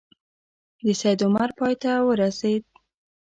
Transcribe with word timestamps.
د 0.85 0.87
سید 1.01 1.19
عمر 1.27 1.49
پای 1.57 1.73
ته 1.81 1.91
ورسېد. 2.07 2.63